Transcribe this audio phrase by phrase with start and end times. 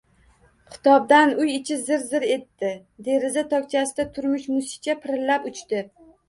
[0.75, 2.71] Xitobdan uy ichi zir-zir etdi.
[3.09, 5.85] Deraza tokchasida turmish musicha pirillab uchdi.